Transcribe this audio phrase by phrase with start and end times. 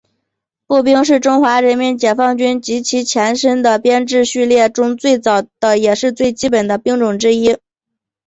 [0.65, 7.59] 步兵是中国人民解放军及其前身的编制序列中最早的也是最基本的兵种之一。